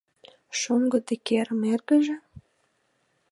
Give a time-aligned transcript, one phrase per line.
[0.59, 2.17] —Шоҥго Деккерын эргыже?